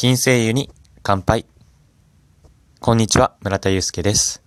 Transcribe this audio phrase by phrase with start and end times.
[0.00, 0.70] 金星湯に
[1.02, 1.44] 乾杯。
[2.80, 4.42] こんにちは、村田祐介です。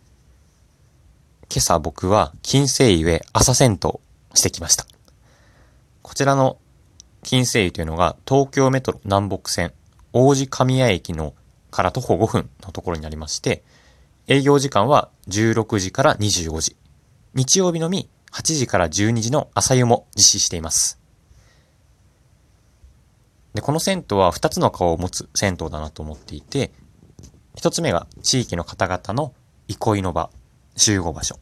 [1.47, 3.99] 今朝僕は金星湯へ朝銭湯
[4.33, 4.87] してきました。
[6.01, 6.57] こちらの
[7.21, 9.73] 金星湯というのが東京メトロ南北線
[10.11, 11.35] 王子神谷駅の
[11.69, 13.61] から徒歩5分のところにありまして、
[14.25, 16.75] 営業時間は16時から25時。
[17.35, 21.02] 日曜日のみ8時から12時の朝湯も実施しています。
[23.53, 26.71] で、この銭湯は2つの顔を持つ銭湯だなと思っていて、
[27.55, 29.33] 1つ目が地域の方々の
[29.67, 30.29] 憩いの場、
[30.75, 31.39] 集合場所。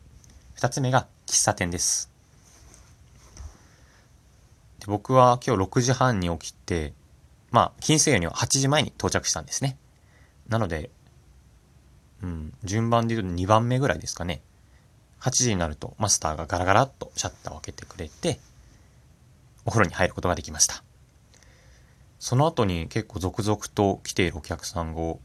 [0.58, 2.12] 2つ目が喫茶店です。
[4.80, 6.94] で僕は今日6時半に起きて、
[7.52, 9.78] まあ、金星湯には8時前に到着したんですね。
[10.50, 10.90] なので、
[12.22, 14.42] うん、順番で言うと2番目ぐらいですかね。
[15.22, 18.40] 8時になるとマスターがガラガラっとシャッターを開けてくれて、
[19.66, 20.84] お風呂に入ることができました。
[22.22, 25.16] その後に結構続々と来ているお客さんが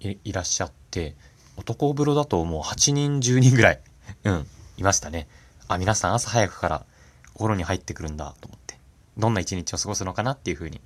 [0.00, 1.14] いらっしゃって、
[1.58, 3.80] 男風呂だともう8人10人ぐらい、
[4.24, 4.46] うん、
[4.78, 5.28] いましたね。
[5.68, 6.86] あ、皆さん朝早くから
[7.34, 8.78] お風呂に入ってくるんだと思って、
[9.18, 10.80] どんな一日を過ごすのかなっていうふうに、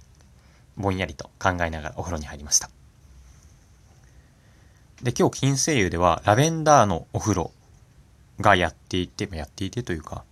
[0.76, 2.68] ぼんやりと考えながらお風呂に入りました。
[5.00, 7.52] で、今日金星湯ではラベンダーのお風呂
[8.40, 10.24] がやっていて、やっていてというか、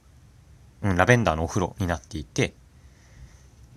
[0.82, 2.54] うん、ラベンダーのお風呂になっていて、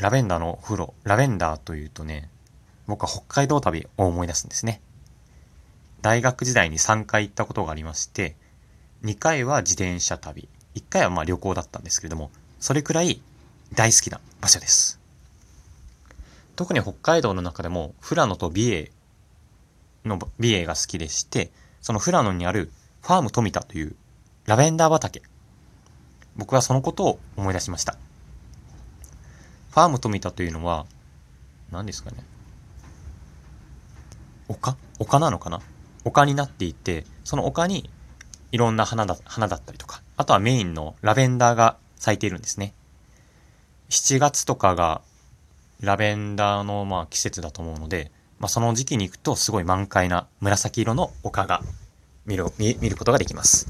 [0.04, 2.28] ラベンダーのお風呂、ラベンダーというとね、
[2.88, 4.82] 僕は北海道旅を思い出すんですね。
[6.02, 8.36] 大学時代に3回行ったことがありまして、
[9.06, 13.22] 2回は自転車旅、1回はまあ旅行だったんですけれども、それくらい
[13.76, 15.00] 大好きな場所です。
[16.58, 18.92] 特に北海道の中でも、富良野と美瑛
[20.04, 22.74] の美瑛が好きでして、その富良野にある
[23.04, 23.96] ファーム富田という
[24.48, 25.22] ラベンダー畑。
[26.36, 27.96] 僕はそのことを思い出しました。
[29.74, 30.86] ファーム富田というのは、
[31.72, 32.18] 何ですかね。
[34.48, 34.78] 丘？
[35.00, 35.62] 丘なのかな？
[36.06, 37.90] 丘になっていて、その丘に
[38.52, 42.76] いろんな花だ花だったりとか、あとはメインのラベンダーが咲いているんですね。
[43.90, 45.02] 7月とかが
[45.82, 51.62] ラベンダーのまあ季節だと思うので、まあ、その時期に行くとすごい満開な紫色の丘が
[52.28, 53.68] 見る見見ることができます。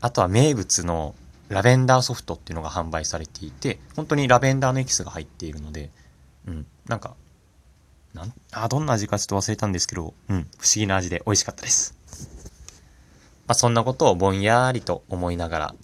[0.00, 1.16] あとは名物の
[1.48, 5.90] ラベンダーソフトっていうのが販売されていて、本当にラベンダーのエキスが入っているので、
[6.46, 7.14] うん、なんか、
[8.14, 11.94] なん、あ、どんな味かちょっと忘れたんですけど、うん、不思議な味で美味しかったです。
[13.46, 15.74] まあ、そんなことをぼんやりと思いながら、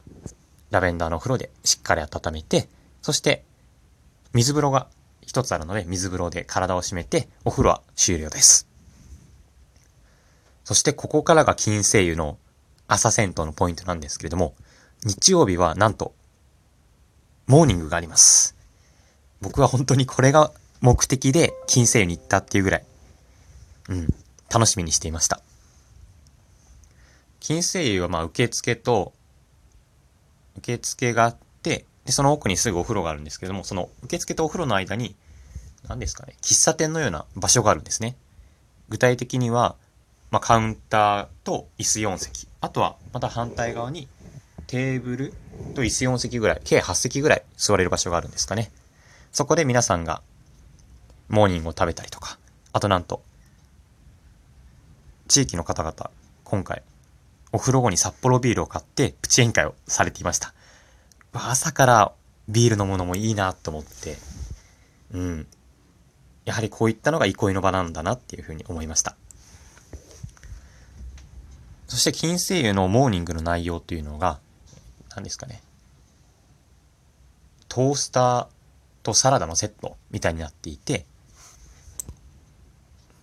[0.70, 2.68] ラベンダーのお風呂でしっかり温めて、
[3.00, 3.44] そして、
[4.34, 4.88] 水風呂が
[5.22, 8.68] 一つあるので、水風呂で体を締めて、お風呂は終了です。
[10.64, 12.38] そして、ここからが金星湯の
[12.86, 14.54] 朝銭湯のポイントなんですけれども、
[15.04, 16.14] 日曜日はなんと、
[17.46, 18.56] モーニングがあります。
[19.42, 20.50] 僕は本当にこれが
[20.80, 22.84] 目的で金星に行ったっていうぐらい、
[23.90, 24.08] うん、
[24.50, 25.42] 楽しみにしていました。
[27.40, 29.12] 金星湯はまあ受付と、
[30.56, 35.14] 受付があって、で、その奥にすぐお風呂があるんですけども、その受付とお風呂の間に、
[35.86, 38.16] 何ですかね、喫茶店のような場所があるんですね。
[38.88, 39.76] 具体的には、
[40.30, 42.48] まあ、カウンターと椅子4席。
[42.62, 44.08] あとは、また反対側に
[44.74, 45.32] テーブル
[45.76, 48.72] と椅子4席ぐらい、計8席ぐらい座れる場所があるんですかね。
[49.30, 50.20] そこで皆さんが
[51.28, 52.40] モーニングを食べたりとか、
[52.72, 53.22] あとなんと、
[55.28, 56.10] 地域の方々、
[56.42, 56.82] 今回、
[57.52, 60.52] お風呂後に札幌ビールを買ってプチ宴会をされていました。
[61.32, 62.12] 朝から
[62.48, 64.16] ビール飲むのもいいなと思って、
[65.12, 65.46] うん。
[66.46, 69.14] やはりこういったのが憩いの場なんだなっていうふうに思いました。
[71.86, 74.40] そして金星湯のモーニングの内容というのが、
[75.14, 75.62] 何ですかね。
[77.68, 78.46] トースター
[79.02, 81.06] とサラダのセットみたいになっていて、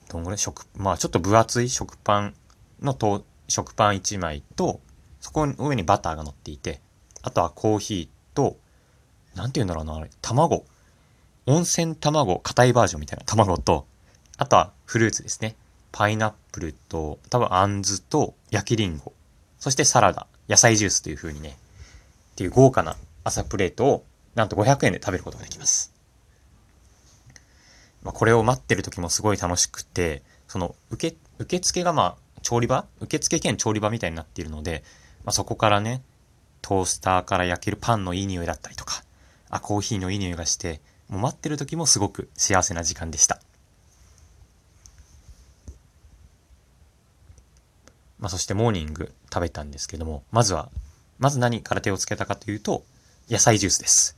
[0.09, 0.37] どんぐらい？
[0.37, 2.35] 食、まあちょっと分厚い食パン
[2.81, 4.79] のと食パン1枚と、
[5.19, 6.81] そこの上にバターが乗っていて、
[7.21, 8.57] あとはコーヒーと、
[9.35, 10.65] なんて言うんだろうな、あれ、卵。
[11.45, 13.85] 温泉卵、硬いバージョンみたいな卵と、
[14.37, 15.55] あとはフルーツですね。
[15.91, 19.13] パイナップルと、多分あんずと焼きりんご。
[19.59, 21.57] そしてサラダ、野菜ジュースという風にね、
[22.41, 25.93] ていう豪華な朝プレートを、なんと500円で食べることができます。
[28.01, 32.87] まあ、これを待ってる時もすごい楽しくて、その、受け、受付がまあ、調理場？
[32.99, 34.83] 受付兼調理場みたいになっているので、
[35.23, 36.01] まあ、そこからね、
[36.63, 39.03] トースターから焼けるパンのいい匂いだったりとか、
[39.51, 43.39] あ、コーヒーのいい匂いがして、もう待ってる時もすごく幸せな時間でした。
[48.17, 50.69] まあ、そしてモーニング食べたんですけども、まずは、
[51.21, 52.83] まず何から手をつけたかというと、
[53.29, 54.17] 野菜ジュースです。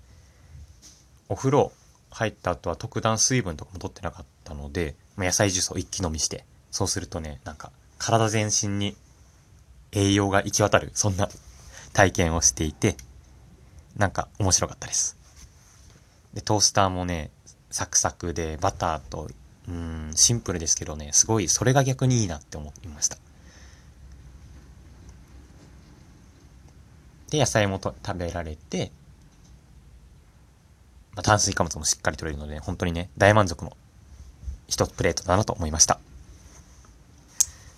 [1.28, 1.74] お風呂
[2.10, 8.96] 入った後は特段水分とかも取ってなかったので、ま、野菜ジュースを一気飲みして、そうするとね、なんか体全身に
[9.92, 11.28] 栄養が行き渡る、そんな
[11.92, 12.96] 体験をしていて、
[13.98, 15.18] なんか面白かったです。
[16.34, 17.32] で、トースターもね、
[17.70, 19.30] サクサクでバターと、
[19.68, 23.18] うん、シンプルですけどね、すごい、それが逆にいいなって思いました。
[27.34, 28.92] で、野菜もと食べられて、
[31.16, 33.76] まあ、炭水化物もしっかり取れるので、本当にね、大満足の
[34.68, 36.00] 一プレートだなと思いました。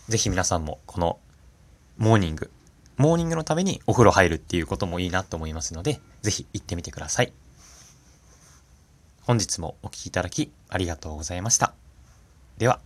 [0.10, 1.20] ぜひ皆さんもこの
[1.98, 2.52] モーニング、
[2.98, 7.32] モーニングのためにお風呂入るっていうこともいいなと思いますので、ぜひ行ってみてください。
[9.22, 11.74] 本日もお聴きいただきありがとうございました。
[12.58, 12.82] では。